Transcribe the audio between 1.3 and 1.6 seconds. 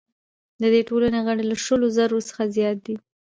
له